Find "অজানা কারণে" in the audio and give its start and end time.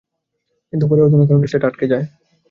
1.01-1.47